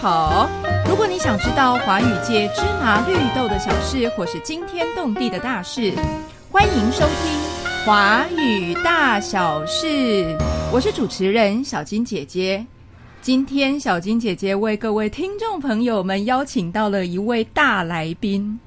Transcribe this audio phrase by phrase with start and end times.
[0.00, 0.48] 好。
[0.88, 5.92] 如果你想知道华语界芝麻绿豆的小事，或是惊天动地的大事，
[6.50, 9.86] 欢迎收听《华语大小事》。
[10.72, 12.64] 我是主持人小金姐姐。
[13.20, 18.58] 今天小金姐姐为各位听众朋友们邀请到了一位大来宾。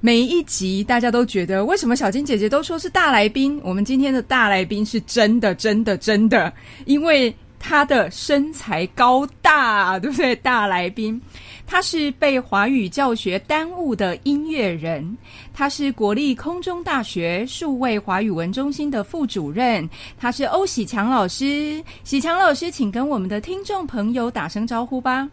[0.00, 3.60] 每一集大家都觉得，为什么小金姐姐都说是大来宾？
[3.62, 6.52] 我们今天的大来宾是真的，真的，真的，
[6.86, 7.32] 因为。
[7.64, 10.34] 他的身材高大，对不对？
[10.36, 11.22] 大来宾，
[11.64, 15.16] 他是被华语教学耽误的音乐人，
[15.54, 21.82] 他是国立空中大学数位华语文中心的副主任，他是欧喜强老师。
[22.02, 25.28] 喜强老师，请跟我们的听众朋友打声招呼吧。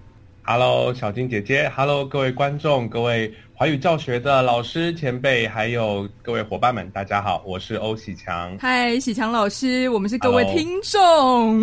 [0.52, 3.31] Hello，小金姐姐，Hello，各位观众，各位。
[3.53, 8.58] 华语教学的老师前辈，还有各位伙伴们，大家好，我是欧喜强。
[8.59, 11.62] 嗨，喜强老师，我们是各位听众。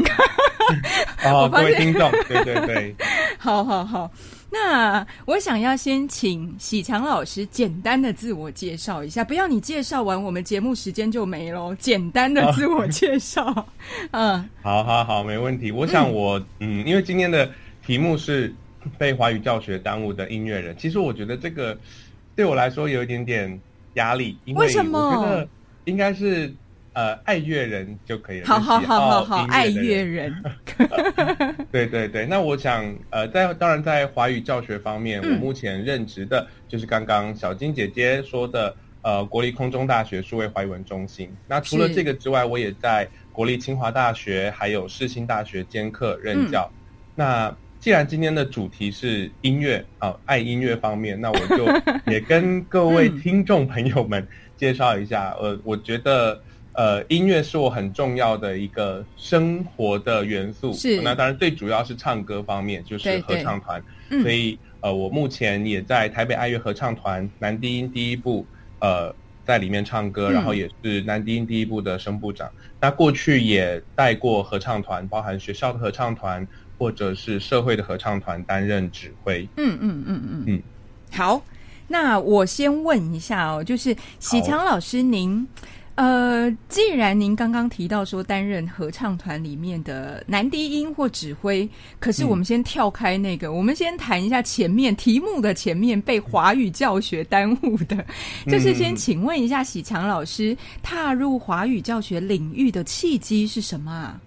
[1.27, 2.95] 哦， 各位听众，对对对，
[3.41, 4.09] 好好好。
[4.51, 11.75] 那我想要先请喜强老师简单的自我介绍一下，不要你介绍完，我们节目时间就没了。
[11.75, 13.67] 简单的自我介绍，
[14.13, 15.73] 嗯，好好好，没问题。
[15.73, 17.51] 我想我，嗯，因为今天的
[17.85, 18.55] 题目是。
[18.99, 21.77] 被华语教学耽误的音乐人，其实我觉得这个
[22.35, 23.61] 对我来说有一点点
[23.95, 24.83] 压力，因为我觉
[25.23, 25.49] 得
[25.85, 26.53] 应该是
[26.93, 28.47] 呃爱乐人就可以了。
[28.47, 30.35] 好好好好好，爱乐人。
[31.71, 41.31] 对对对，那我想呃在当然在华语教学方面，我目前任职的就是刚刚小金姐姐说的呃国立空中大学数位华语文中心。
[41.47, 46.71] 那除了这个之外，我也在国立清华大学还有世新大学兼课任教。
[47.15, 47.55] 那
[47.87, 51.65] 既然今天的主题是音乐啊，爱音乐方面， 那我就
[52.11, 55.31] 也跟各位听众朋友们介绍一下。
[55.39, 60.73] 呃，我觉得呃，音乐是我很重要的一个生活的元素。
[60.73, 61.01] 是。
[61.01, 63.81] 那当然，最主要是唱歌方面，就是合唱团。
[64.21, 68.45] 所以呃，我目前也在台北爱乐合唱团男低音第一部
[68.81, 72.51] 呃，在里面唱歌，然后也是男低音第一部的声部长。
[72.81, 76.45] 那过去也带过合唱团，包含学校的合唱团。
[76.79, 79.49] 或者是社会的合唱团担任指挥。
[79.57, 80.63] 嗯嗯嗯嗯嗯。
[81.13, 81.43] 好，
[81.89, 85.47] 那我先问一下哦，就是喜强老师，您
[85.95, 91.67] 呃，既然您刚刚提到说担任合唱团里面的男低音或指挥，
[91.99, 98.05] 可是我们先跳开那个，我们先谈一下前面题目的前面被华语教学耽误的，
[98.47, 104.21] 就是先请问一下喜强老师，踏入华语教学领域的契机是什么啊？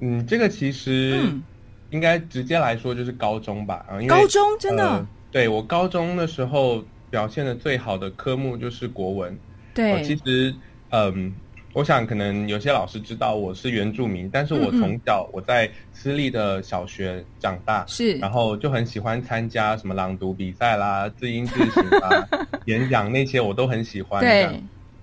[0.00, 1.20] 嗯，这个其实
[1.90, 9.38] 应该直接来说就是高中吧，啊，因为高中真的，对我高中的时候表现的最好的科目就是国文。
[9.74, 10.54] 对，其实
[10.90, 11.32] 嗯，
[11.72, 22.28] 我想可能有些老师知道我是原住民，但是我从小我在私立的小学长大，是，然后就很喜欢参加什么朗读比赛啦、字音字形啦、
[22.66, 24.20] 演讲那些我都很喜欢。
[24.20, 24.42] 对，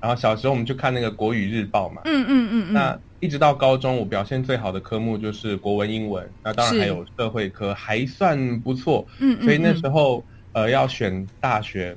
[0.01, 2.99] 然后小时候我们就看那个国语日报嘛，嗯嗯嗯，那。
[3.19, 9.05] 一直到高中，我表现最好的科目就是国文、英文，那当然还有社会科，还算不错。
[9.19, 10.23] 嗯所以那时候，
[10.53, 11.95] 呃，要选大学，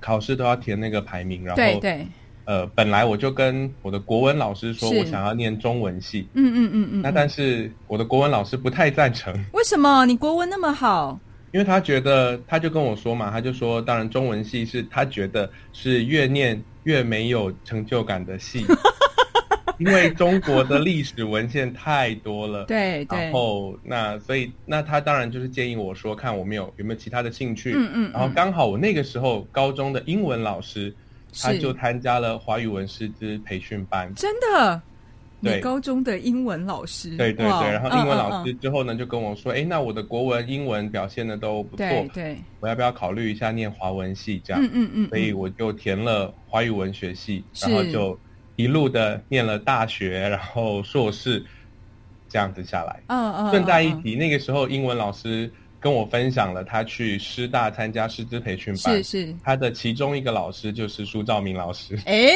[0.00, 2.06] 考试都要填那个排名，然后对对，
[2.46, 6.26] 呃，本来我就跟我的国文老师说，我想要念中文系。
[6.34, 7.02] 嗯嗯嗯嗯。
[7.02, 9.34] 那但是我的国文老师不太赞成。
[9.52, 10.06] 为什么？
[10.06, 11.18] 你国文那么好？
[11.52, 18.64] 因为他觉得，他就跟我说嘛，他就说，当然中文系是他觉得是越念越没有成就感的系。
[19.78, 30.94] 因为中国的历史文献太多了， 对，然后那所以那他当然就是建议我说，看我们有有没有其他的兴趣，嗯嗯，然后刚好我那个时候高中的英文老师，
[31.40, 34.80] 他就参加了华语文师资培训班，真的，
[35.42, 41.84] 对，高中的英文老师，对对对，然后英文老师之后呢就跟我说，哎，那我的国文、英文表现的都不错，
[42.14, 44.62] 对，我要不要考虑一下念华文系这样？
[44.62, 48.16] 嗯嗯嗯，所以我就填了华语文学系，然后就。
[48.56, 51.44] 一路的念了大学， 然后硕士，
[52.28, 53.02] 这样子下来。
[53.08, 53.50] 嗯嗯。
[53.50, 59.34] 顺带一提，那个时候英文老师跟我分享了他去师大参加师资培训班，是是。
[59.42, 61.98] 他的其中一个老师就是苏兆明老师。
[62.06, 62.32] 哎，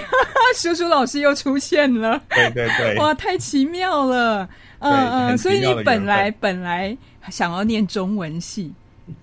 [0.56, 2.20] 叔叔老师又出现了。
[2.30, 2.96] 对对对。
[2.96, 4.48] 哇，太奇妙了。
[4.78, 6.96] 嗯嗯，所以你本来本来
[7.30, 8.72] 想要念中文系。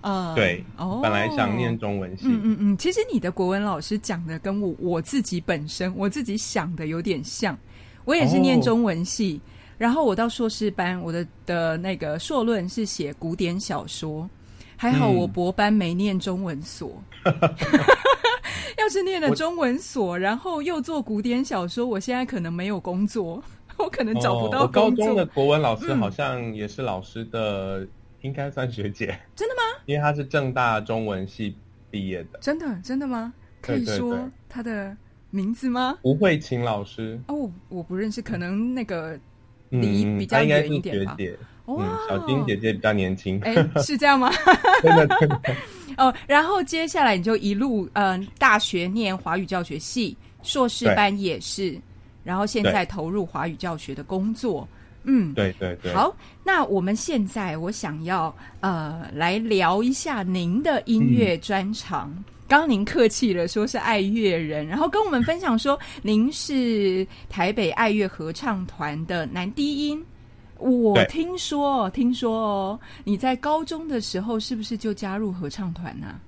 [0.01, 7.57] 啊，对，哦，本来想念中文系，嗯嗯嗯，其实你的国文老师讲的跟我我自己本身我自己想的有点像，
[8.05, 9.41] 我也是念中文系，
[9.77, 14.29] 然后我到硕士班，我的的那个硕论是写古典小说，
[14.77, 17.01] 还好我博班没念中文所，
[18.77, 23.43] 要是念了中文所，然后又做古典小说，我现在可能没有工作，
[23.77, 24.83] 我可能找不到工作。
[24.83, 27.85] 我高中的国文老师好像也是老师的。
[28.23, 29.61] 应该算学姐，真的吗？
[29.85, 31.55] 因为她是正大中文系
[31.91, 33.33] 毕业的，真的真的吗？
[33.61, 34.95] 可以说她的
[35.29, 35.97] 名字吗？
[36.01, 39.19] 吴慧琴老师哦，我不认识，可能那个
[39.69, 41.15] 离比较远一点吧。
[41.65, 44.29] 哇，小金姐姐比较年轻，哎， 是这样吗？
[44.81, 45.41] 真 的真的。
[45.97, 51.79] 哦，然后接下来你就一路嗯，大学念华语教学系，硕士班也是，
[52.23, 54.67] 然后现在投入华语教学的工作。
[55.03, 55.93] 嗯，对对对。
[55.93, 62.11] 好，那我们现在我想要呃来聊一下您的音乐专长。
[62.47, 70.03] 刚刚您客气了，说是爱乐人，然后跟我们分享说您是台北爱乐合唱团的男低音。
[70.59, 76.19] 我听说，听说哦，你在高中的时候是不是就加入合唱团呢？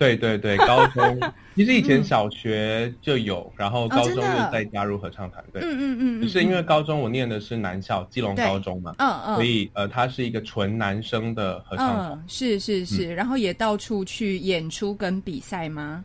[0.00, 1.20] 对对对，高中
[1.54, 5.44] 其实以前小学就有，然后高中又再加入合唱团。
[5.52, 12.24] 队，嗯嗯嗯，是因为高中我念的是男校基隆高中嘛，嗯嗯，所以呃，它是一个纯男生的合唱团。
[12.26, 16.02] 是是是，然后也到处去演出跟比赛吗？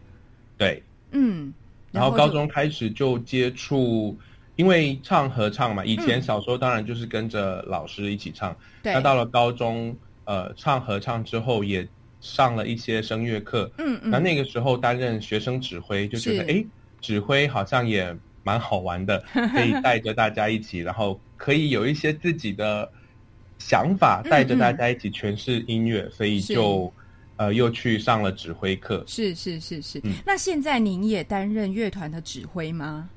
[0.58, 1.54] 对，嗯，
[1.94, 4.18] 然后高中开始就接触。
[4.58, 8.56] 因为唱合唱嘛，以前小时候当然就是跟着老师一起唱。
[8.84, 9.94] 那到了高中，
[10.24, 11.86] 呃，唱合唱之后也
[12.26, 13.72] 上了一些声乐课。
[13.78, 14.10] 嗯嗯。
[14.10, 16.66] 那那个时候担任学生指挥，就觉得哎，
[17.00, 19.24] 指挥好像也蛮好玩的，
[19.54, 22.92] 可以带着大家一起，然后可以有一些自己的
[23.60, 26.92] 想法，带着大家一起诠释音乐，所以就
[27.38, 29.04] 呃又去上了指挥课。
[29.08, 30.02] 是是是是。
[30.26, 33.10] 那现在您也担任乐团的指挥吗？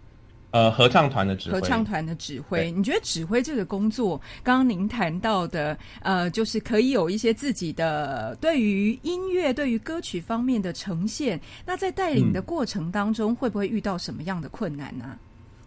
[0.50, 11.38] 呃，合唱团的指挥，合唱团的指挥，你觉得指挥这个工作，刚刚您谈到的，呃，就是可以有一些自己的对于音乐、对于歌曲方面的呈现。
[11.66, 15.18] 那在带领的过程当中，会不会遇到什么样的困难呢？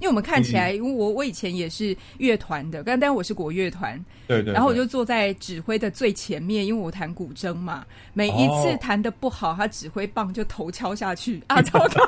[0.02, 11.44] 因为我们看起来，因为我我以前也是乐团的，但但我是国乐团，对对，然后我就坐在指挥的最前面，因为我弹古筝嘛，每一次弹的不好，他指挥棒就头敲下去。
[11.46, 12.04] 啊，糟糕！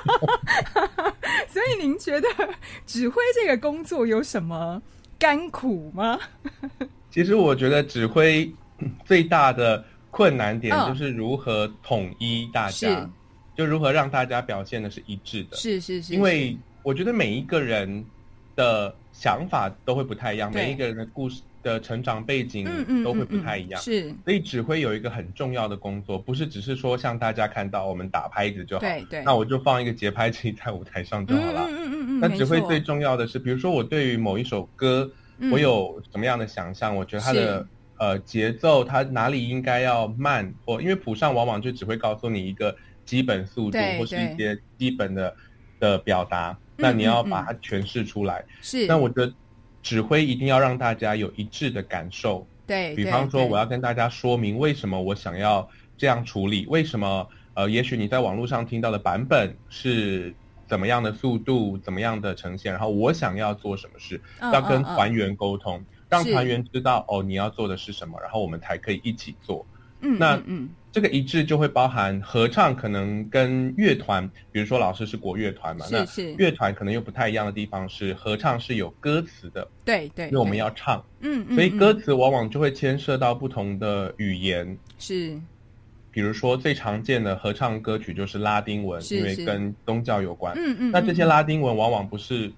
[1.48, 2.28] 所以您觉得
[2.88, 4.82] 指挥这个工作有什么
[5.20, 6.20] 甘苦吗？
[7.12, 8.52] 其实我觉得指挥
[9.06, 13.08] 最大的困难点就是如何统一大家，
[13.56, 16.58] 就如何让大家表现的是一致的，是是是，因为。
[16.84, 18.04] 我觉得每一个人
[18.56, 22.68] 的想法都会不太一样，每一个人的故事的成长背景
[23.04, 23.82] 都会不太一样。
[23.82, 29.24] 是，所以指挥有一个很重要的工作，不是只是说像大家看到我们打拍子就好，对对。
[29.24, 31.66] 那我就放一个节拍器在舞台上就好了。
[31.70, 32.20] 嗯嗯嗯嗯。
[32.20, 35.10] 那指挥最重要的是，比如说我对于某一首歌，
[35.52, 36.96] 我有什么样的想象？
[36.96, 42.76] 我觉得它的呃节奏，它哪里应该要慢，或因为谱上往往就只会告诉你一个
[43.06, 45.36] 基本速度，或是一些基本的
[45.80, 46.58] 的表达。
[46.76, 48.88] 那你要把它诠释出来，是。
[48.88, 49.34] 那我觉得
[49.82, 52.46] 指挥一定要让大家有一致的感受。
[52.66, 55.68] 对，比方说我要跟大家说明为什么我想要
[55.98, 60.34] 这样处理，为什么呃，也许你在网络上听到的版本是
[60.68, 69.66] 怎么样的速度，怎么样的呈现，然后我想要做什么事，要跟团员沟通，让团员知道哦你要做的是什么，然后我们才可以一起做。
[70.02, 70.70] 嗯，那嗯。
[70.94, 76.06] 这个一致就会包含合唱，可能跟乐团，比如说老师是国乐团嘛，那
[76.38, 85.36] 乐团可能又不太一样的地方是合唱是有歌词的，对对，因为我们要唱，嗯，所以歌词往往就会牵涉到不同的语言，是，
[86.12, 92.52] 比如说最常见的合唱歌曲就是拉丁文，因为跟宗教有关，嗯嗯，那这些拉丁文往往不是。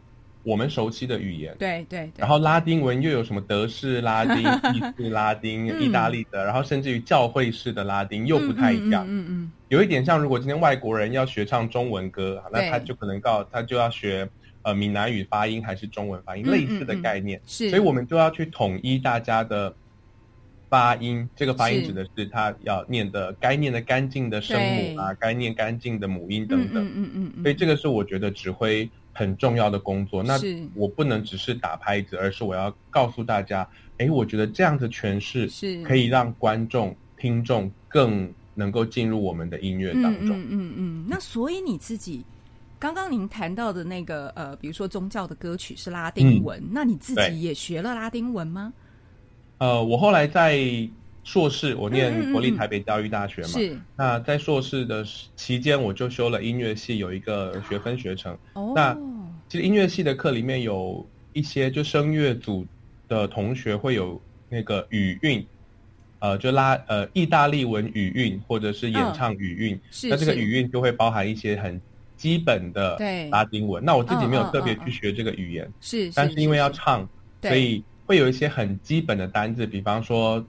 [0.45, 4.37] 我们熟悉的语言，对对，然后拉丁文又有什么德式拉丁、
[4.75, 9.03] 意式拉丁、意大利的，然后甚至于教会式的拉丁又不太一样。
[9.07, 14.29] 嗯嗯，有一点像，如果今天外国人要学唱中文歌，那他就可能告他就要学
[14.61, 17.41] 呃闽南语发音还是中文发音，类似的概念。
[17.47, 19.73] 是，所以我们就要去统一大家的
[20.69, 21.27] 发音。
[21.35, 26.85] 这个发音指的是他要念的该念的干净的声母啊，该念干净的母音等等。
[26.85, 28.87] 嗯嗯嗯，所以这个是我觉得指挥。
[29.15, 30.37] 很重要的工作，那
[30.75, 33.67] 我不能只是打拍子，而是我要告诉大家，
[33.97, 40.37] 哎，我觉得这样的诠释是可以让观众、听众更能够进入我们的音乐当中。
[40.37, 41.05] 嗯嗯嗯。
[41.07, 42.25] 那所以你自己
[42.77, 48.73] 刚刚您谈到的那个呃，比如说宗教的歌曲是拉丁文，那你自己也学了拉丁文吗？
[49.59, 50.59] 呃，我后来在。
[51.25, 53.47] 硕士，我念国立台北教育大学嘛。
[53.47, 53.77] 是。
[53.97, 55.03] 那在硕士的
[55.35, 58.37] 期间，我就修了音乐系，有一个学分学程。
[58.53, 58.71] 哦。
[58.75, 58.95] 那
[59.49, 61.03] 其实音乐系的课里面有
[61.33, 62.63] 一些，就声乐组
[63.07, 65.43] 的同学会有那个语韵，
[66.19, 69.81] 呃，就拉呃意大利文语韵或者是演唱语韵。
[69.89, 70.07] 是。
[70.07, 71.81] 那这个语韵就会包含一些很
[72.15, 72.99] 基本的
[73.31, 73.83] 拉丁文。
[73.83, 75.67] 那我自己没有特别去学这个语言。
[75.81, 76.11] 是。
[76.13, 77.09] 但是因为要唱，
[77.41, 80.45] 所以会有一些很基本的单字，比方说。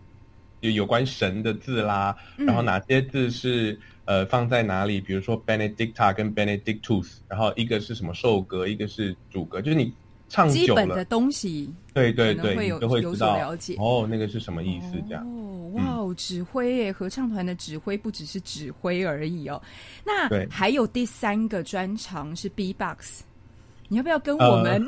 [0.61, 9.93] 有有关神的字啦，然后哪些字是呃放在哪里，比如说 Benedicta 跟 Benedictus，然后一个是什么受格，一个是主格，就是你
[10.29, 15.25] 唱久了基本的东西，对对对，会有你都会有知道所了解哦，那个是什么意思这样。
[15.25, 16.93] 哦，哇哦，指挥耶！
[16.93, 19.63] 合唱团的指挥不只是指挥而已哦。
[20.05, 23.23] 那对还有第三个专长是 B-box，
[23.89, 24.85] 你要不要跟我们、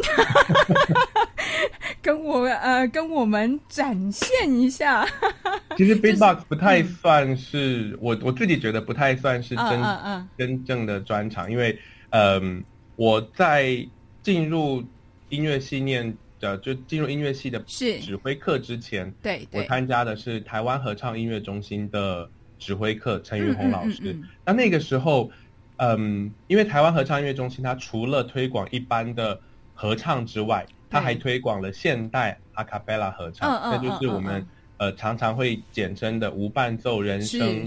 [2.03, 5.07] 跟我呃跟我们展现一下？
[5.77, 11.79] 其实 beatbox 不太算是、我我自己觉得不太算是真、嗯嗯嗯真正的专长，因为
[12.11, 12.65] 嗯、
[12.97, 13.87] 我在
[14.23, 14.83] 进入
[15.29, 18.01] 音乐系念的就进入音乐系的是。
[18.01, 19.49] 指挥课之前，我对。
[19.53, 22.29] 我，参加的是台湾合唱音乐中心的
[22.59, 24.19] 指挥课，陈云红老师。
[24.45, 25.31] 那那个时候，
[25.79, 29.41] 嗯，因为台湾合唱音乐中心它除了推广一般的
[29.75, 37.65] 合唱之外，它还推广了现代阿卡贝拉合唱，那就是我们、呃常常会简称的无伴奏人声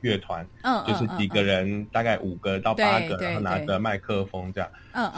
[0.00, 0.46] 乐团，
[0.86, 4.70] 就是几个人，大概五个到八个，然后拿着麦克风这样。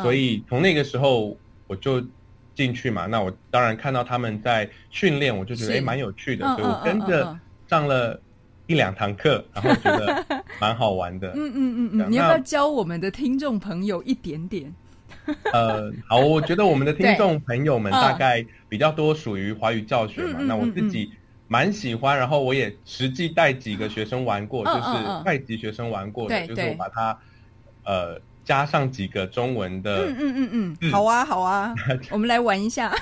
[0.02, 1.36] 所以从那个时候
[1.66, 2.02] 我就
[2.54, 5.78] 进去嘛，那我当然看到他们在训练，我就觉得是。
[5.78, 7.40] 哎蛮有趣的，嗯所以我跟着嗯。
[7.66, 8.20] 上了
[8.66, 11.28] 一两堂课，然后觉得蛮好玩的。
[11.36, 14.72] 嗯嗯嗯嗯，你要不要教我们的听众朋友一点点？
[15.52, 21.10] 呃，好，我觉得我们的听众朋友们 大概比较多属于华语教学嘛，那我自己
[21.48, 27.18] 蛮喜欢，然后我也实际带几个学生玩过，嗯就是外籍学生玩过的，就是我把它
[27.84, 31.74] 呃加上几个中文的嗯嗯嗯嗯，好啊好啊，
[32.10, 32.92] 我们来玩一下。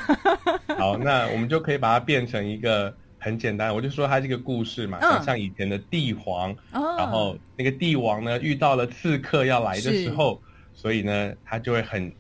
[0.79, 5.23] 好，那我们就可以把它变成一个很简单，我就说它这个故事嘛，嗯。
[5.23, 10.43] 像以前的帝皇，哦，然后那个帝王呢遇到了刺客要来的时候，
[10.75, 12.13] 所以呢他就会很，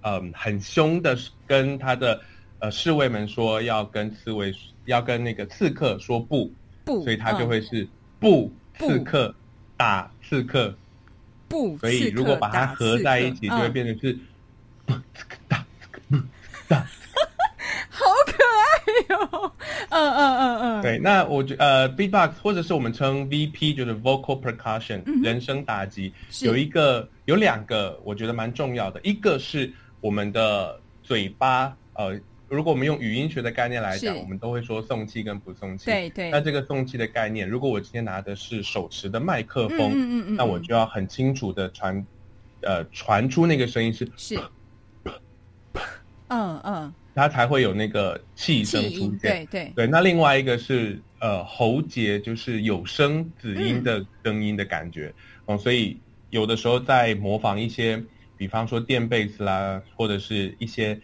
[0.00, 1.14] 嗯，很凶的
[1.46, 2.18] 跟他的
[2.58, 4.50] 呃侍卫们说要跟刺猬
[4.86, 6.50] 要跟那个刺客说不，
[6.84, 7.86] 不，所以他就嗯会是
[8.18, 8.88] 不不。
[8.88, 9.32] 刺客
[9.76, 10.74] 打刺客，
[11.48, 14.18] 不，所以如果把它合在一起，就会嗯变成是
[14.86, 16.16] 不刺客打刺客不
[16.66, 16.84] 打。
[17.88, 19.52] 好可爱哟！
[19.94, 29.00] 嗯嗯嗯嗯，对，那我觉呃，beatbox 或者是我们称 VP，就是 vocal percussion，、人声打击，有一个有两个，我觉得蛮重要的。
[29.04, 35.86] 一个是我们的嘴巴，呃，如果我们用语音学的概念来讲，我们都会说送气跟不送气。
[35.86, 36.28] 对对。
[36.28, 40.36] 那这个送气的概念，如果我今天拿的是手持的麦克风，嗯嗯嗯嗯。
[40.36, 42.04] 那我就要很清楚的传，
[42.62, 44.36] 呃，传出那个声音是，是，
[46.28, 49.18] 嗯嗯，它才会有那个气声，出现。
[49.20, 55.14] 对对，对，那另外一个是呃喉结，就是有声子音的声音的感觉、
[55.46, 55.96] 嗯，所以
[56.30, 58.02] 有的时候在模仿一些，
[58.36, 61.00] 比方说电贝斯啦，或者是一些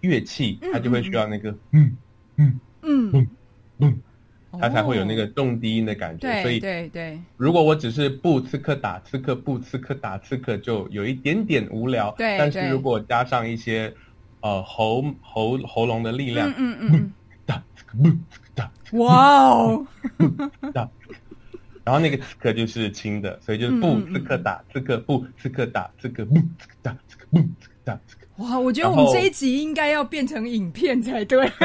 [0.00, 1.96] 乐器，它就会需要那个嗯
[2.36, 3.28] 嗯嗯
[3.78, 3.98] 嗯，
[4.60, 6.32] 它才会有那哦个重低音的感觉。
[6.34, 12.14] 所对以对对如果我只是不刺客打刺客，不刺客打刺客，就有一点点无聊。
[12.16, 13.92] 对对但是如果加上一些
[14.40, 17.12] 呃喉喉喉咙的力量嗯，嗯嗯
[17.46, 18.70] 打刺客不刺客打。
[18.92, 19.86] 嗯，哇哦，
[20.72, 20.88] 打，
[21.84, 28.26] 然后那个刺客就是轻的，所以就是不刺客打，刺客不刺客打，刺客不刺客打，刺客不刺客打，刺客。
[28.36, 28.58] 哇！
[28.58, 31.50] 我觉得我们这一集应该要变成影片才对。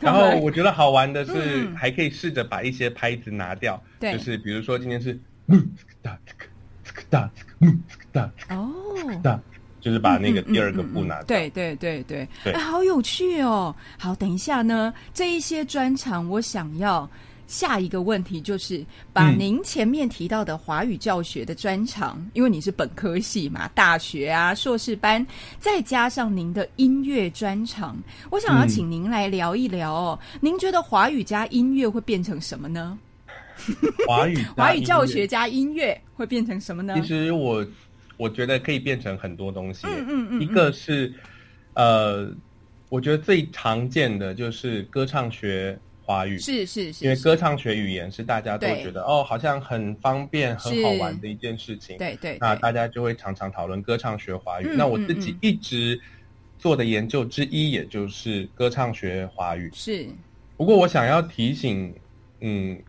[0.00, 6.46] 然后我觉得好玩的是，嗯还可以试着把一些拍子拿掉，对就是比如说今天是不刺客打，刺客
[6.84, 8.72] 刺客打，刺客不刺客打，刺哦，
[9.06, 9.40] 客打，
[9.84, 11.24] 就是把那个第二个嗯嗯步拿掉。
[11.26, 13.74] 对对对对，对哎，好有趣哦！
[13.98, 17.06] 好，等一下呢，这一些专场我想要
[17.46, 25.24] 下一个问题就是把嗯您前面提到的华语教学的专长，因为你是本科系嘛，大学啊、硕士班，
[25.60, 27.94] 再加上您的音乐专长，
[28.30, 30.18] 我想要嗯请您来聊一聊哦。
[30.40, 32.98] 您觉得华语加音乐会变成什么呢？
[34.08, 36.94] 华语华语教学加音乐会变成什么呢？
[37.02, 37.64] 其实我
[38.16, 39.86] 我觉得可以变成很多东西。
[39.86, 41.12] 嗯嗯嗯一个是
[41.74, 42.30] 呃，
[42.88, 51.96] 我觉得最常见的就是歌唱学华语，是是是，因为歌唱学语言是大家都对觉得哦，好像很方便、很好玩的一件事情。
[51.98, 54.66] 对对对那大家就会常常讨论歌唱学华语。
[54.68, 56.00] 嗯那我自己一直
[56.58, 59.70] 做的研究之一，也就是歌唱学华语。
[59.74, 60.06] 是
[60.56, 61.92] 不过我想要提醒，
[62.40, 62.80] 嗯，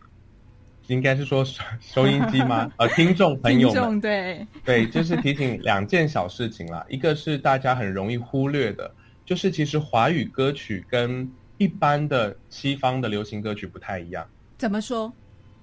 [0.87, 2.71] 应该是说收 收音机吗？
[2.77, 6.85] 呃，听众朋友们，听众对对，就是提醒两件小事情啦。
[6.89, 8.89] 一个是大家很容易忽略的，
[9.25, 14.25] 就是其实华语歌曲跟一般的西方的流行歌曲不太一样。
[14.57, 15.11] 怎么说？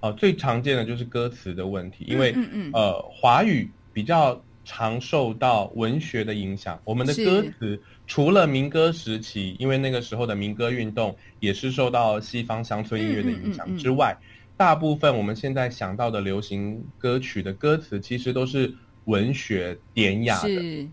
[0.01, 6.77] 呃，最常见的就是歌词的问题，因为、嗯嗯嗯呃，华语比较常受到文学的影响。
[6.83, 14.13] 我们的歌词除了民歌时期，因为那个时候的民歌运动也是受到西方乡村音乐的影响之外，
[14.55, 18.73] 大部分我们现在想到的流行歌曲的歌词，其实都是
[19.05, 20.89] 文学典雅的。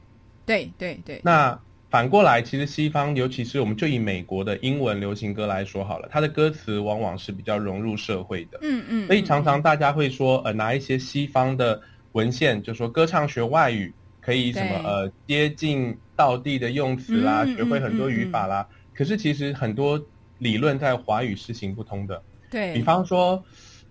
[0.47, 1.21] 对对对。
[1.23, 1.59] 那
[1.91, 8.59] 反过来，其实西方，尤其是我们就以美国的英文流行歌来说好了，它的歌词往往是比较融入社会的。
[8.63, 9.07] 嗯嗯。
[9.07, 11.81] 所以常常大家会说，呃，拿一些西方的
[12.13, 18.67] 文献，就说歌唱学外语可以什么呃接近道地的用词啦，学会很多语法啦。
[18.95, 20.01] 可是其实很多
[20.39, 22.23] 理论在华语是行不通的。
[22.51, 22.75] 对。
[22.75, 23.43] 比方说，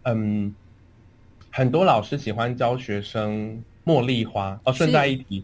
[0.04, 0.54] 嗯，
[1.50, 4.60] 很多老师喜欢教学生茉莉花。
[4.66, 5.44] 哦，顺带一提。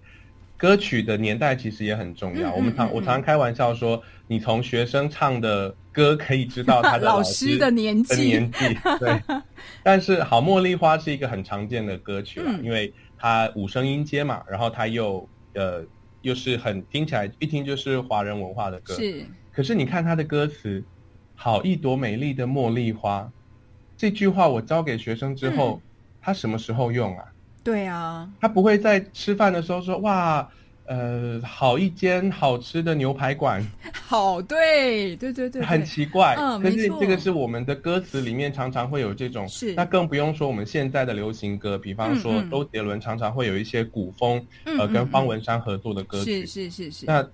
[0.57, 2.53] 歌曲的年代其实也很重要。
[2.53, 8.21] 我们常我常常开玩笑说，你从学生唱的歌可以知道他的 老师的年纪。
[8.23, 8.59] 年纪
[8.97, 9.21] 对。
[9.83, 15.83] 但是《好茉莉花》是一个很常见的歌曲了，因为它五声音阶嘛，然后它又呃
[16.21, 18.93] 又是很听起来一听就是华人文化的歌。
[18.93, 19.25] 是。
[19.51, 20.81] 可是你看它的歌词
[21.35, 23.31] ，“好一朵美丽的茉莉花”
[23.97, 25.81] 这句话，我教给学生之后，
[26.21, 27.23] 他什么时候用啊？
[27.63, 30.47] 对啊，他不会在吃饭的时候说哇，
[30.85, 47.25] 呃，好一间好吃的牛排馆，好对对对对，很奇怪，嗯，可是这个是我们的歌词里面常常会有这种，是，那更不用说我们现在的流行歌，比方说周杰伦常常会有一些古风，呃，跟方文山合作的歌曲，是是是是，那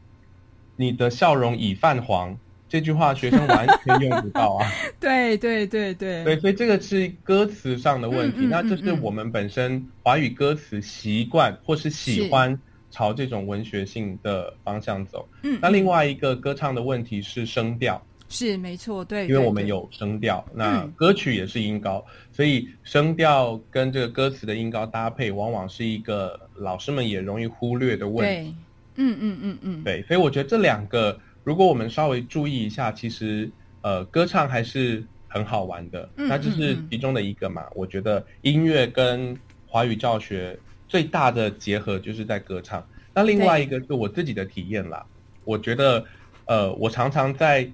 [0.76, 2.38] 你的笑容已泛黄。
[2.72, 4.66] 这句话学生完全用不到啊！
[4.98, 8.48] 对对对对，对，所以这个是歌词上的问题。
[8.50, 12.58] 那这是我们本身华语歌词习惯或是喜欢
[12.90, 15.28] 朝这种文学性的方向走。
[15.44, 22.02] 嗯，那另外一个歌唱的问题是声调，是没错，对，因为我们有声调，那歌曲也是音高，
[22.32, 28.56] 所以声调跟这个歌词的音高搭配，往往是一个老师们也容易忽略的问题。
[28.96, 31.20] 嗯嗯嗯嗯，对，所以我觉得这两个。
[31.44, 33.50] 如果我们稍微注意一下，其实
[33.82, 36.08] 呃，歌唱还是很好玩的。
[36.16, 37.66] 那这是其中的一个嘛？
[37.74, 40.56] 我觉得音乐跟华语教学
[40.88, 42.88] 最大的结合就是在歌唱。
[43.12, 45.04] 那另外一个是我自己的体验啦。
[45.44, 46.06] 我觉得
[46.46, 47.68] 呃，我常常在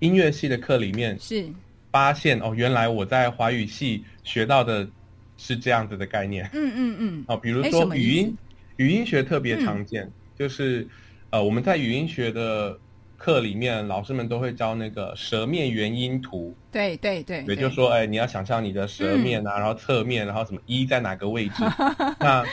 [0.00, 1.48] 音乐系的课里面是
[1.92, 4.88] 发现哦，原来我在华语系学到的
[5.36, 6.50] 是这样子的概念。
[6.52, 7.24] 嗯嗯嗯。
[7.28, 8.36] 哦，比如说语音
[8.74, 10.84] 语音学特别常见，就是
[11.30, 12.76] 呃，我们在语音学的。
[13.18, 21.64] 课里面老师们都会教那个舌面元音图，对对对，也就是说，哎，你要想象你的舌面啊，然后侧面，然后什么一在哪个位置。
[22.20, 22.44] 那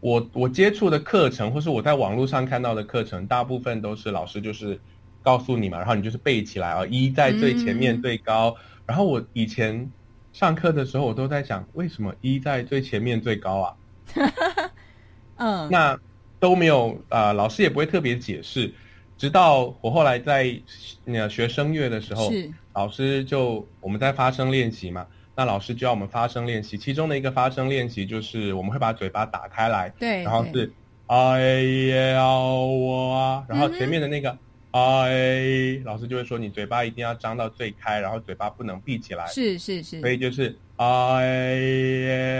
[0.00, 4.80] 我我接触的课程，或是我在网络上看到的课程，大部分都是老师就是
[5.22, 8.56] 告诉你嘛，然后你就是背起来啊，一在最前面最高。
[8.86, 9.90] 然后我以前
[10.32, 13.76] 上课的时候，我都在想，为什么一在最前面最高啊？
[15.36, 15.98] 嗯，那
[16.40, 18.72] 都没有啊，老师也不会特别解释。
[19.24, 20.54] 直到我后来在
[21.02, 22.30] 那学声乐的时候，
[22.74, 30.70] 老师就我们在发声练习嘛，那老师就要我们发声练习，其中的一个发声练习就是我们会把嘴巴打开来，对，然后是
[31.06, 34.36] 哎呀我啊，然后前面的那个
[34.74, 40.56] 哎，老师就会说你嘴巴一定要张到最开，然后嘴巴不能闭起来，是是是，所以就是。
[40.76, 41.54] 哎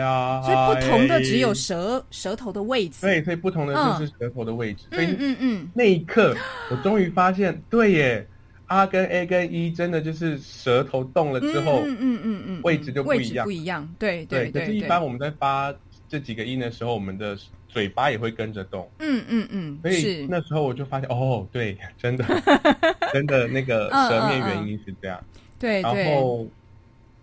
[0.00, 0.42] 呀！
[0.42, 3.02] 所以不同的只有舌舌头的位置。
[3.02, 4.86] 对，所以不同的就是舌头的位置。
[4.90, 6.36] 所以，嗯嗯，那一刻
[6.68, 8.26] 我终于发现，对耶
[8.66, 13.88] ，R 跟 A 跟 E 真的就是舌头动了之后，嗯嗯嗯嗯，位置就不一样，不一样。
[14.00, 14.62] 对对对。
[14.62, 15.72] 可是，一般我们在发
[16.08, 17.38] 这几个音的时候，我们的
[17.74, 18.88] 嘴巴也会跟着动。
[19.00, 19.78] 嗯嗯嗯。
[19.82, 22.24] 所以那时候我就发现，哦，对，真的，
[23.12, 25.22] 真的那个舌面原因是这样。
[25.58, 26.46] 对，然后。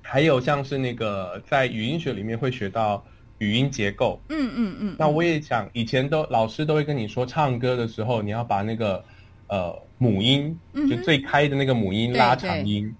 [0.03, 3.01] 还有像是那个在语音学里面会学到
[3.37, 4.95] 语音结构，嗯嗯嗯。
[4.99, 9.01] 那我也想，以前都老师都会跟你说，唱歌的时候你要把那个
[9.47, 10.59] 呃母音，
[10.89, 12.93] 就最开的那个母音拉长音。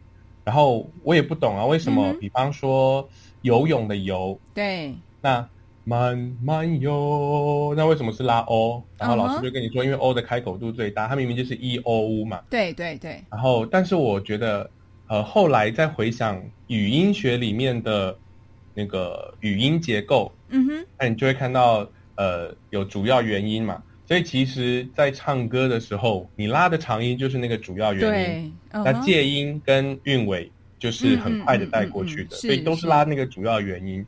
[0.46, 2.14] 然后我也不懂啊，为什么？
[2.14, 3.10] 比方说
[3.42, 5.46] 游泳的游，对，那
[5.84, 8.84] 慢慢游，那为什么是拉 o？
[8.98, 12.42] 然后老师就跟你说，因为 o 的开口度最大，它明明就是 e o u 嘛。
[12.50, 13.24] 对对对。
[13.30, 14.70] 然后，但是我觉得。
[15.08, 18.18] 呃，后来再回想语音学里面的
[18.74, 23.84] 那个语音结构，嗯哼，那你就会看到，呃，有主要原因嘛。
[24.06, 34.06] 所以其实，在唱歌的时候，你拉的长音就是那个主要原因，那介音跟韵尾就是很快的带过去的，所以都是拉那个主要原因。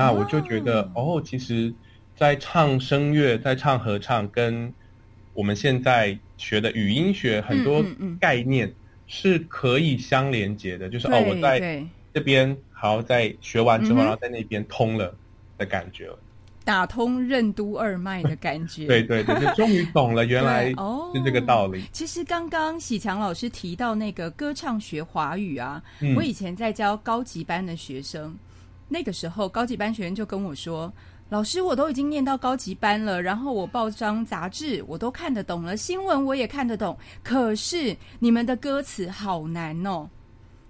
[0.00, 1.72] 那我就觉得，哦，其实，
[2.16, 4.72] 在唱声乐、在唱合唱，跟
[5.34, 7.84] 我们现在学的语音学很多
[8.20, 8.72] 概念。
[9.12, 11.84] 是可以相连接的，就是哦，我在
[12.14, 15.12] 这边好，在学完之后，然后在那边通了
[15.58, 16.08] 的感觉。
[16.64, 18.86] 打通任督二脉的感觉。
[18.92, 20.68] 对对对，就终于懂了，原来
[21.12, 21.82] 是这个道理。
[21.90, 25.82] 其实刚刚喜强老师提到那个歌唱学华语啊，
[26.14, 28.32] 我以前在教高级班的学生，
[28.90, 30.92] 那个时候高级班学员就跟我说。
[31.30, 40.10] 老师，我都已经念到高级班了，然后我报章杂志我都看得懂了，新闻我也看得懂，可是你们的歌词好难哦，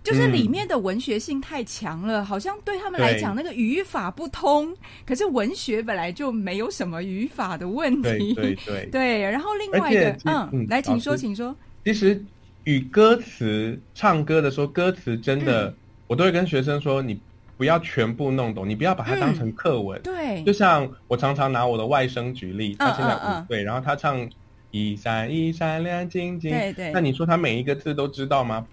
[0.05, 4.77] 就是里面的文学性太强了，好像对他们来讲那个语法不通。
[5.07, 9.19] 可是文学本来就没有什么语法的问题，对对 对。
[9.23, 11.57] 然后另外一个，嗯，来，请说，请说。
[11.87, 12.23] 其实
[12.65, 15.75] 与歌词唱歌的时候，歌词真的，
[16.07, 17.19] 我都会跟学生说你。
[17.61, 20.01] 不要全部弄懂，你不要把它当成课文。
[20.01, 24.27] 对，就像我常常拿我的外甥举例，他现在五岁，然后他唱
[24.71, 26.51] 一闪一闪亮晶晶。
[26.51, 26.91] 对对。
[26.91, 28.67] 那你说他每一个字都知道吗？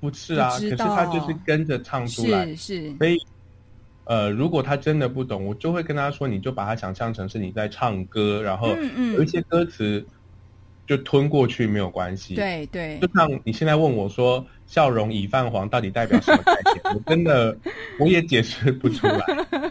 [0.00, 2.46] 不是啊，可是他就是跟着唱出来。
[2.46, 2.96] 是是。
[2.96, 3.18] 所以，
[4.04, 8.68] 呃，如果他真的不懂，我就会跟他说，你就把它想象成是你在唱歌，然后
[9.14, 10.02] 有一些歌词
[10.86, 12.34] 就吞过去没有关系。
[12.34, 12.98] 对对。
[12.98, 14.46] 就像你现在问我说。
[14.72, 16.94] 笑容已泛黄，到底代表什么概念？
[16.94, 17.54] 我真的
[18.00, 19.20] 我也解释不出来。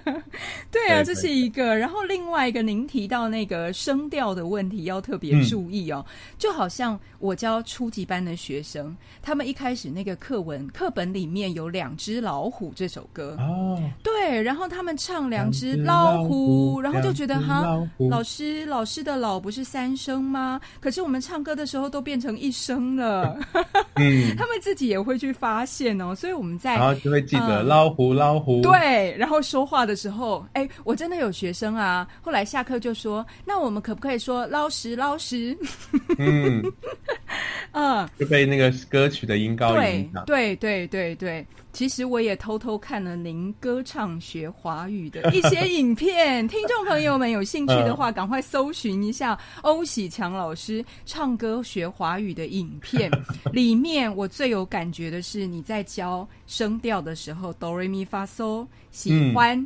[0.70, 1.76] 对啊，这是一个。
[1.76, 6.06] 然后另外一个，您提到那个声调的问题要特别注意哦。
[6.38, 17.66] 就好像我教初级班的学生，他们一开始那个课文课本里面有《两只老虎》这首歌哦，对，然后他们唱《两只老虎》，然后就觉得哈，
[18.08, 20.62] 老师老师的老不是三声吗？
[20.80, 23.36] 可是我们唱歌的时候都变成一声了。
[23.96, 24.91] 嗯， 他们自己。
[24.92, 35.58] 也会去发现哦，所以我们在然后就会记得老虎老虎对，然后说话的时候，哎，我真的有学生啊，后来下课就说，那我们可不可以说捞实捞实？
[36.20, 36.62] 嗯
[37.74, 41.46] 嗯，就被那个歌曲的音高影响，对对对对。
[41.74, 53.10] 其实我也偷偷看了您歌唱学华语的一些影片，听众朋友们有兴趣的话，赶快搜寻一下欧喜强老师唱歌学华语的影片。
[53.54, 59.66] 里面我最有感觉的是你在教声调的时候，哆瑞咪发嗦，喜欢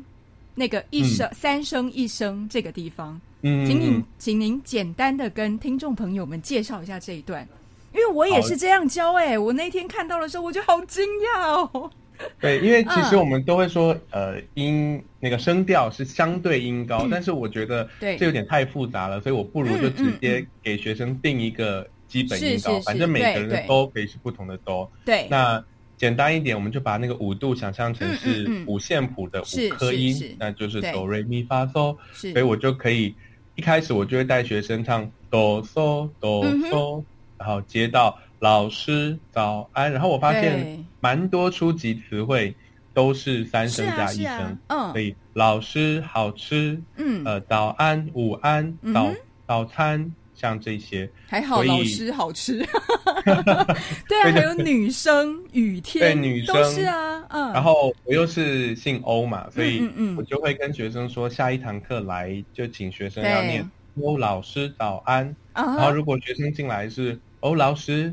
[0.54, 3.20] 那个一声三声一声这个地方。
[3.48, 7.48] 嗯，请您请您简单的跟听众朋友们介绍一下这一段。
[7.94, 11.92] 因为我也是这样教哎，我那天看到的时候我就好惊讶哦。
[12.42, 24.92] 对，因为其实我们都会说，呃，音那个声调是相对音高，但是我觉得这有点太复杂了，所以我不如就直接给学生定一个基本音高，反正每个人的都可以是不同的哆。
[25.06, 25.64] 对，那
[25.98, 31.96] 简单一点，我们就把那个五度想象成是五线谱的五颗音，那就是哆瑞咪发嗦。
[32.14, 33.14] 所以我就可以
[33.56, 37.04] 一开始我就会带学生唱哆嗦哆嗦。
[37.38, 42.56] 然后接到老师早安，然后我发现蛮多初级词汇
[42.94, 49.12] 都是三声加一声，嗯，所以老师好吃，嗯，呃，早安午安早
[49.46, 52.58] 早餐，像这些还好，老师好吃，
[54.08, 56.72] 对啊，还有女生雨天，对女生。
[56.72, 63.68] 是啊，嗯，然后我又是姓欧嘛，所以我就会跟学生说，下一堂课来就请学生要念
[64.02, 67.20] 欧老师早安，然后如果学生进来是。
[67.42, 68.12] 欧，老师，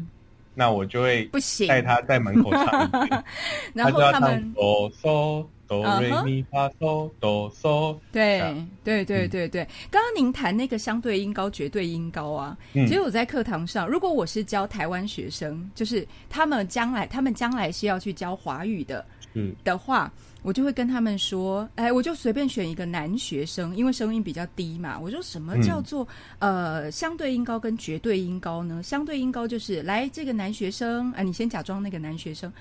[0.54, 1.66] 那我就会不行。
[1.66, 3.24] 带他在门口唱，
[3.72, 5.46] 然后他们哆嗦
[5.80, 8.40] 哆瑞咪发嗦哆嗦，对
[8.84, 9.64] 对对对对。
[9.90, 19.04] 刚刚您谈那个相对音高、绝对音高啊，其实我在课堂上，如果我是教台湾学生，就是他们将来他们将来是要去教华语的，
[19.34, 20.12] 嗯的话。
[20.44, 24.98] 我就会跟他们说，哎，我就随便选一个男学生，因为声音比较低嘛。
[24.98, 26.04] 我说什么叫做
[26.40, 28.82] 呃相对音高跟绝对音高呢？
[28.82, 32.52] 相对音高就是来这个男学生，啊，你先假装那个男学生，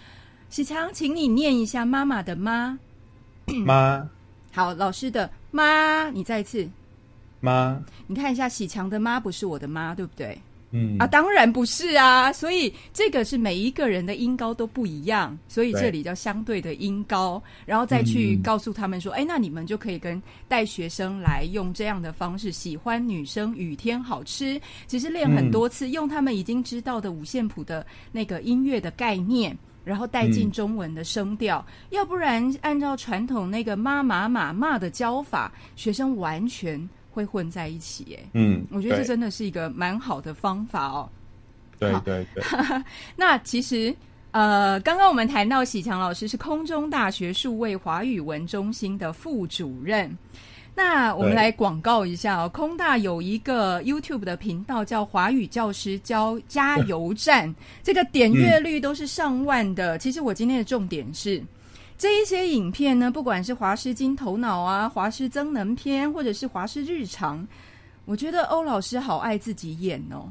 [0.47, 2.77] 喜强，请你念一下妈妈的妈
[3.65, 4.07] 妈。
[4.51, 6.67] 好，老师的妈，你再一次
[7.39, 7.81] 妈。
[8.07, 10.37] 你看一下喜强的妈不是我的妈，对不对？
[10.73, 36.89] 嗯啊，当然不是啊，所以这个是每一个人的音高都不一样，所以这里叫相对的音高，然后再去告诉他们说，哎，那你们就可以跟带学生来用这样的方式，喜欢女生雨天好吃，其实练很多次，用他们已经知道的五线谱的那个音乐的概念，然后带进中文的声调，要不然按照传统那个妈妈妈妈的教法，学生完全。
[37.13, 41.09] 会混在一起，哎，嗯，我觉得这真的是一个蛮好的方法哦。
[41.77, 42.41] 对对对。
[43.17, 43.93] 那其实，
[44.31, 50.09] 呃，刚刚我们谈到喜强老师是空中大学数位华语文中心的副主任。
[50.73, 57.53] 那我们来广告一下哦，空大有一个 YouTube 的频道叫华语教师教加油站，
[57.83, 59.97] 这个点阅率都是上万的。
[59.97, 61.41] 其实我今天的重点是。
[61.97, 67.47] 这一些影片呢，不管是华师金头脑啊、华师增能篇，或者是华师日常，
[68.05, 70.27] 我觉得欧老师好爱自己演哦。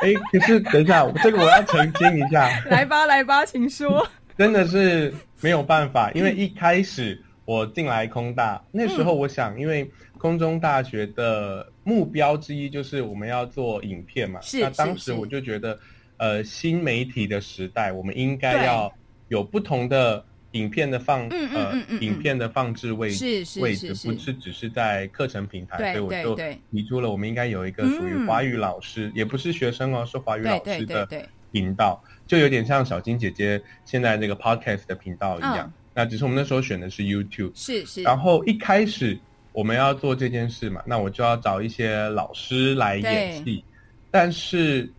[0.00, 2.48] 哎，可是等一下，这个我要澄清一下。
[2.70, 4.06] 来吧，来吧，请说。
[4.38, 14.40] 真的是没有办法，因为一开始我进来空大，那时候我想，因为空中大学的目标之一就是我们要做影片嘛。
[14.40, 14.60] 是。
[14.60, 15.78] 那当时我就觉得，
[16.16, 18.90] 呃，新媒体的时代，我们应该要
[19.28, 26.34] 有不同的影片的放，呃，影片的放置位置，位置不是只是在课程平台，所以我就
[26.70, 31.06] 提出了，我们应该有一个属于华语老师，也不是学生哦，是华语老师的
[31.52, 32.02] 频道。
[32.26, 38.02] 就有点像小金姐姐现在那个 podcast 的频道一样，那只是我们那时候选的是 YouTube，是是。
[38.02, 39.18] 然后一开始
[39.52, 43.64] 我们要做这件事嘛，那我就要找一些老师来演戏。
[44.10, 44.90] 但是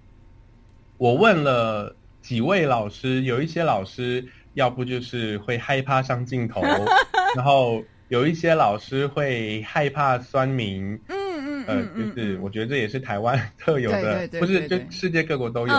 [0.97, 6.61] 我问了几位老师，有一些老师要不就是会害怕上镜头，
[7.35, 10.97] 然后有一些老师会害怕酸民。
[11.09, 11.25] 嗯
[11.67, 15.73] 呃，就是我觉得这也是台湾 特有的，不是就世界各国都有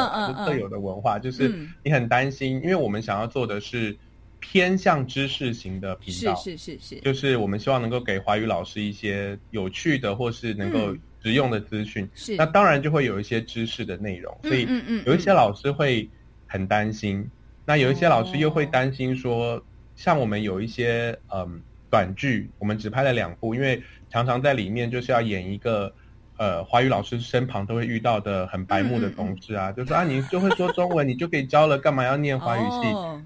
[0.44, 3.96] 特有的文化，就是你很担心，因为我们想要做的是
[4.40, 12.36] 偏向知识型的频道，是是是是，就是我们希望能够给华语老师一些有趣的或是能够实用的资讯，是。
[12.36, 14.66] 那当然就会有一些知识的内容，所以
[15.04, 16.08] 有一些老师会
[16.46, 17.28] 很担心，
[17.64, 19.62] 那有一些老师又会担心说，
[19.94, 23.82] 像我们有一些嗯短剧，我们只拍了两部，因为。
[24.08, 25.92] 常常在里面就是要演一个，
[26.38, 33.24] 呃，华语老师身旁都会遇到的很白目的同事啊，就说啊，你就会说中文，你就可以教了，干嘛要念华语系？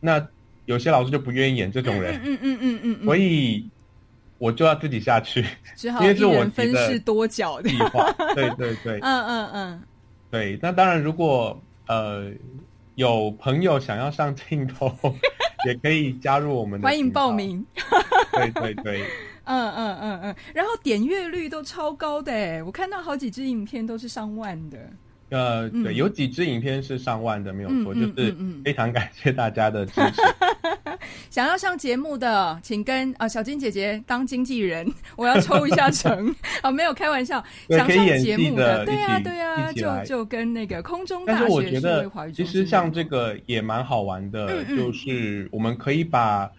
[0.00, 0.26] 那
[0.66, 3.68] 有些老师就不愿意演这种人，嗯嗯嗯嗯，所以
[4.38, 5.44] 我就要自己下去，
[5.82, 7.68] 因为是我分饰多角的。
[7.68, 9.82] 计划， 对对对，嗯嗯嗯，
[10.30, 10.58] 对。
[10.62, 12.30] 那当然，如果呃
[12.94, 14.94] 有朋友想要上镜头，
[15.66, 17.64] 也可以加入我们的，欢迎报名，
[18.32, 19.04] 对对对。
[19.44, 24.78] 嗯嗯嗯嗯，然后点阅率都超高的哎，我看到好几支影片都是上万的。
[25.32, 30.22] 呃，对，有几支影片是上万的，没有错，就是非常感谢大家的支持。
[31.30, 36.32] 想要上节目的，请跟啊小金姐姐当经纪人，我要抽一下成。
[36.60, 41.40] 啊，没有开玩笑，想上节目的，对呀对呀，就就跟那个空中大学。
[41.40, 46.50] 但是我觉得，其实像这个也蛮好玩的，就是我们可以把。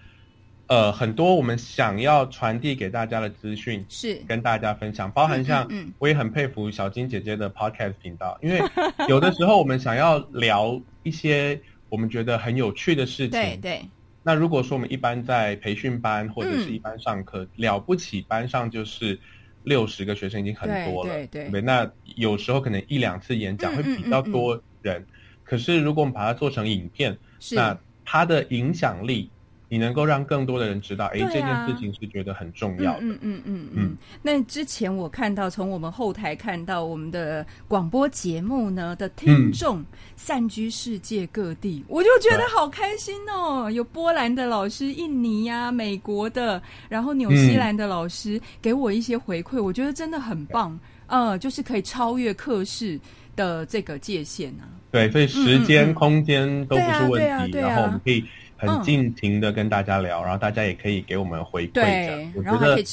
[0.74, 8.60] 呃，很多我们想要传递给大家的资讯是跟大家分享，包含像我也很佩服小金姐姐的 podcast 频道，因为
[9.08, 13.40] 有的时候我们想要聊一些我们觉得很有趣的事情。
[13.40, 13.82] 对对。
[14.24, 19.20] 那如果说我们一般在培训班或者是一般上课，了不起班上就是
[19.62, 21.62] 六十个学生已经很多了，对对对。
[21.62, 25.06] 那有时候可能一两次演讲会比较多人，
[25.44, 27.16] 可是如果我们把它做成影片，
[27.52, 29.30] 那它的影响力。
[29.74, 33.00] 你能够让更多的人知道，哎，这件事情是觉得很重要的。
[33.02, 33.98] 嗯嗯嗯嗯。
[34.22, 39.84] 那之前我看到，从我们后台看到我们的广播节目呢的听众
[40.16, 43.68] 散居世界各地，我就觉得好开心哦。
[43.72, 50.80] 有波兰的老师、印尼呀、美国的，然后纽西兰的老师给我一些回馈，我觉得真的很棒。
[51.08, 53.00] 呃，就是可以超越课室
[53.36, 54.70] 的这个界限啊。
[54.92, 58.24] 对，所以时间、空间都不是问题，然后我们可以。
[58.68, 61.72] 很尽情的跟大家聊，然后大家也可以给我们回馈。
[61.72, 62.86] 对，然后还可以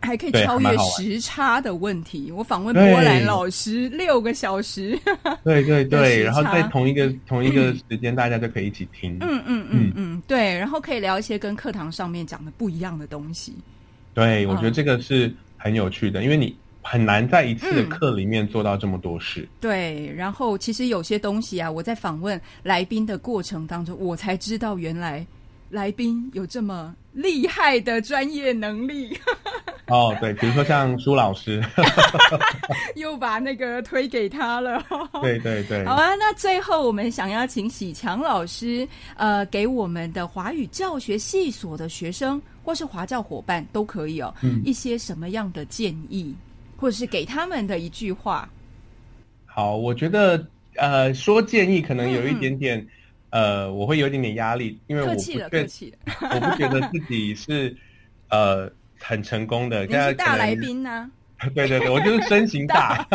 [0.00, 2.30] 还可以超越时差的问题。
[2.30, 4.98] 我访问波兰老师六个小时。
[5.44, 9.16] 对对对，然后在同一个 同一个时间，大家就可以一起听。
[9.20, 13.54] 嗯嗯嗯嗯，对，然后可以聊一些跟课堂上面讲的不一样的东西。
[14.12, 16.54] 对，我觉得这个是很有趣的，因为你。
[16.84, 19.48] 很难在一次的课里面做到这么多事。
[19.58, 25.26] 对，然后其实有些东西啊，我在访问来宾的过程当中，我才知道原来
[25.70, 29.18] 来宾有这么厉害的专业能力。
[29.88, 31.62] 哦，对，比如说像苏老师，
[32.96, 34.82] 又把那个推给他了。
[35.20, 35.84] 对对对。
[35.84, 46.34] 好啊，那最后我们想要请喜强老师，呃，给我们的华语教学系所的学生或是华教伙伴都可以哦，嗯一些什么样的建议？
[46.76, 48.48] 或者是给他们的一句话。
[49.46, 50.44] 好，我觉得
[50.76, 52.86] 呃，说建议可能有一点点，
[53.30, 55.66] 呃，我会有一点点压力，因为我不觉得，
[56.20, 57.76] 我不觉得自己是
[58.30, 59.84] 呃很成功的。
[59.86, 61.10] 你是大来宾呢？
[61.54, 63.06] 对对对，我就是身形大、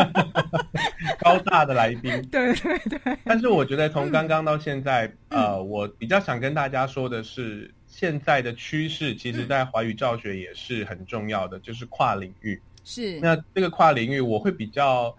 [1.19, 2.11] 高大的来宾。
[2.29, 3.17] 对对对。
[3.23, 12.61] 但是我觉得从刚刚到现在，呃，我比较想跟大家说的是，现在的趋势，其实在华语教学也是很重要的，就是跨领域。
[12.89, 15.15] 是，那这个跨领域，我会比较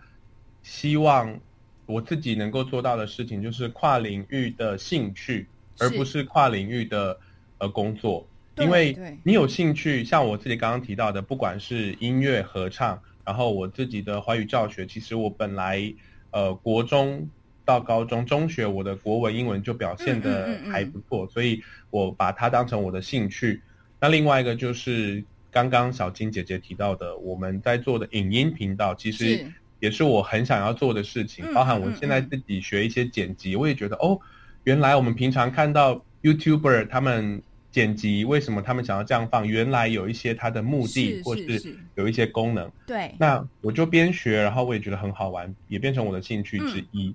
[0.60, 1.38] 希望
[1.86, 5.46] 我自己能够做到的事情，就是跨领域的兴趣，
[5.78, 7.16] 而不是跨领域的
[7.58, 15.94] 呃工作，因为你有兴趣，像我自己刚刚提到的，不管是音乐合唱，然后我自己的华语教学，其实我本来
[16.32, 17.28] 呃国中
[17.64, 23.62] 到高中中学，我的国文、英文就表现的还不错，所以我把它当成我的兴趣。
[24.00, 29.44] 那另外一个就是刚刚小金姐姐提到的，我们在做的影音频道，其实
[29.78, 31.44] 也是我很想要做的事情。
[31.52, 34.18] 包含我现在自己学一些剪辑，我也觉得哦，
[34.64, 39.46] 原来我们平常看到 YouTuber 他们剪辑，为什么他们想要这样放？
[39.46, 42.70] 原来有一些它的目的，或是有一些功能。
[42.86, 47.14] 对，那我就边学，然后我也觉得很好玩，也变成我的兴趣之一。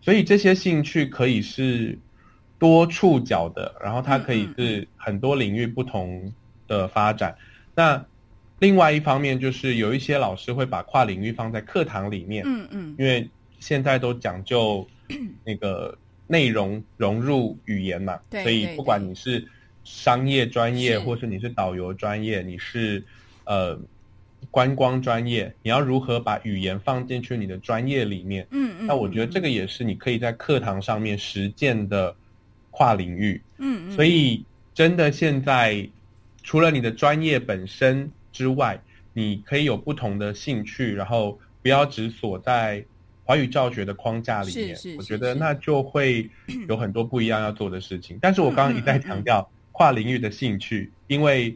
[0.00, 1.98] 所以这些兴趣可以是。
[2.60, 6.34] 多触角的，然后它可以是很多领域不同
[6.66, 7.32] 的发展。
[7.78, 8.04] 那
[8.58, 14.84] 另外一方面就是有一些老师会把跨领域放在课堂里面，嗯嗯，因为现在都讲究
[15.46, 19.46] 那个内容融入语言嘛，对所以不管你是
[19.84, 23.04] 商业专业，或是你是导游专业，你是
[23.44, 23.78] 呃
[24.50, 28.44] 观光专业，你要如何把语言放进去你的专业里面？
[28.50, 32.14] 嗯嗯，那我觉得这个也是你可以在课堂上面实践的。
[32.70, 35.88] 跨领域，嗯，所以真的现在，
[36.48, 38.80] 除了你的专业本身之外，
[39.12, 42.82] 你可以有不同的兴趣，然后不要只锁在
[43.22, 44.74] 华语教学的框架里面。
[44.96, 46.30] 我觉得那就会
[46.66, 48.18] 有很多不一样要做的事情。
[48.22, 51.54] 但是我刚刚一再强调跨领域的兴趣，因为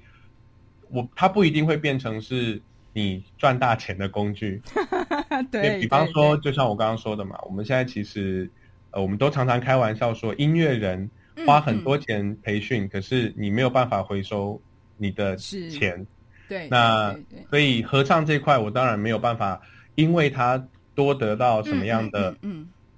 [0.90, 2.60] 我它不一定会变成是
[2.92, 4.60] 你赚大钱的工具。
[5.50, 8.50] 对，比方说，就像我刚刚说的嘛，我们现在其实。
[8.90, 11.08] 呃，我们都常常开玩笑说，音乐人
[11.46, 14.60] 花很多钱培训，可是你没有办法回收
[15.02, 16.06] 你的钱。
[16.48, 17.18] 对，那
[17.50, 19.60] 所以合唱这块，我当然没有办法，
[19.96, 22.34] 因为他多得到什么样的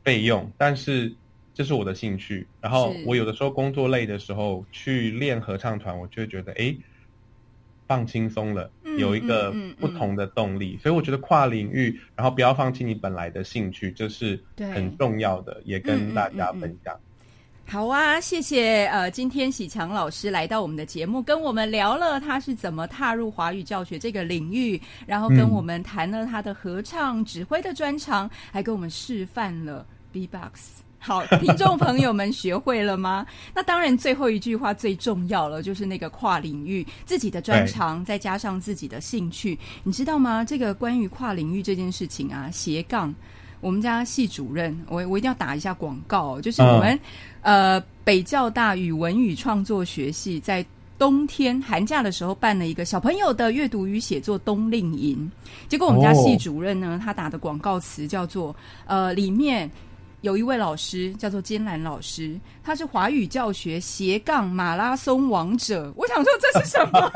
[0.04, 1.12] 费用，但是
[1.54, 2.46] 这是我的兴趣。
[2.60, 6.76] 然后我有的时候工作累的时候去练合唱团，我就会觉得哎。
[7.86, 16.98] 放轻松了，有一个不同的动力，所以我觉得跨领域，然后不要放弃你本来的兴趣，这是很重要的，也跟大家分享。
[17.66, 30.82] 好啊，谢谢呃，今天喜强老师来到我们的节目，跟我们聊了他是怎么踏入华语教学这个领域，然后跟我们谈了他的合唱指挥的专长，还跟我们示范了 B-box。
[30.98, 33.26] 好，听众朋友们学会了吗？
[33.54, 40.44] 那当然，最后一句话最重要了，就是那个跨领域自己的专长，再加上自己的兴趣，你知道吗？
[40.44, 43.14] 这个关于跨领域这件事情啊，斜杠，
[43.60, 46.98] 我们家系主任，我我一定要打一下广告，就是我们
[47.44, 50.66] 呃北教大语文与创作学系在
[50.98, 55.30] 冬天寒假的时候办了一个小朋友的阅读与写作冬令营，
[55.68, 58.54] 结果我们家系主任呢，他打的广告词叫做
[58.86, 59.70] 呃里面。
[60.24, 65.92] 有一位老师叫做金兰老师，他是华语教学斜杠马拉松王者。
[65.94, 67.12] 我想说这是什么？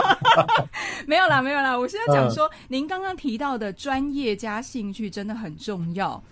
[1.09, 1.75] 没有啦，没有啦。
[1.75, 6.23] 我现在讲说，您刚刚提到的专业加兴趣真的很重要。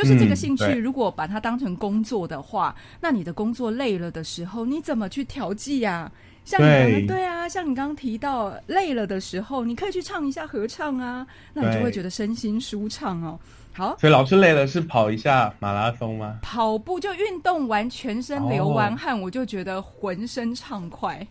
[0.00, 6.10] 就是这个兴趣，如果把它当成工作的话，那你的工作累了的时候，你怎么去调剂呀？
[6.42, 13.38] 像你对啊，像你刚刚提到累了的时候，你可以去唱一下合唱啊，那你就会觉得身心舒畅哦。
[13.72, 16.38] 好，所以老师累了是跑一下马拉松吗？
[16.40, 21.24] 跑步就运动完，全身流完汗，我就觉得浑身畅快。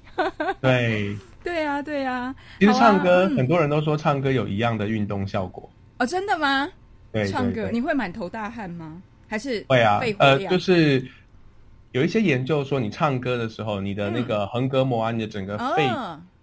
[0.62, 2.34] 对， 对啊，对啊。
[2.60, 5.70] 其实唱歌，很多人都说唱歌有一样的运动效果。
[5.98, 6.70] 哦，真的吗？
[7.12, 9.02] 对，唱歌你会满头大汗吗？
[9.28, 10.00] 还是会啊？
[10.20, 11.06] 呃，就是
[11.92, 15.90] 有一些研究说，你唱歌的时候，你的那个横膈膜啊，你的整个肺。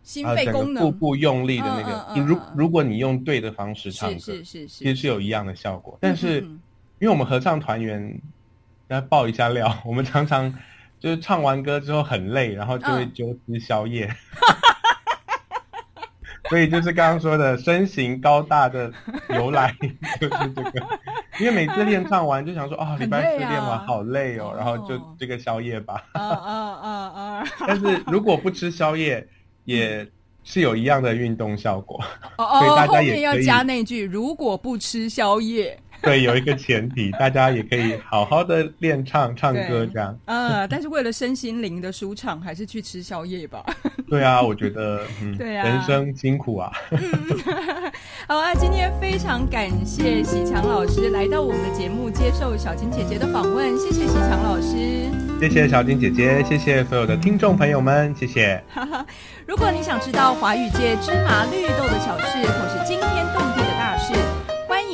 [0.06, 5.98] 心肺功能，腹部用力的那个，你如如果你用对的方式唱歌，是是是，其实是有一样的效果。
[6.00, 6.38] 但是，
[7.00, 8.16] 因为我们合唱团员
[8.86, 10.54] 来爆一下料，我们常常
[11.00, 14.08] 就是唱完歌之后很累，然后就会就吃宵夜。
[16.48, 18.92] 所以就是刚刚说的身形高大的
[19.30, 19.74] 由来
[20.20, 20.86] 就是这个，
[21.40, 26.04] 因为每次练唱完就想说啊，礼拜四练完好累哦，然后就这个宵夜吧。
[26.12, 27.44] 啊啊啊啊！
[27.66, 29.26] 但是如果不吃宵夜。
[29.66, 30.06] 也
[30.44, 32.00] 是有一样的运动效果，
[32.36, 35.76] 所以大家也要加那句：如果不吃宵夜。
[36.06, 40.16] 对，有一个前提，大家也可以好好的练唱唱歌这样。
[40.24, 43.64] 啊，但是为了身心灵的舒畅，还是去吃宵夜吧。
[44.08, 45.00] 对啊，我觉得，
[45.36, 46.70] 对啊，人生辛苦啊。
[48.28, 53.76] 好啊，今天非常感谢喜强老师来到我们的节目，接受小金姐姐的访问。
[53.76, 58.62] 谢谢喜强老师，谢谢小金姐姐，谢谢所有的听众朋友们，谢谢。
[59.44, 63.65] 如果你想知道华语界芝麻绿豆的小事，或是惊天动地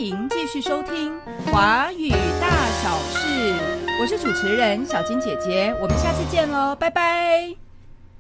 [0.03, 1.13] 迎继续收听
[1.53, 2.49] 《华语大
[2.83, 3.53] 小事》。
[4.01, 7.72] 我是主持人小金姐姐，我们下次见喽，拜拜。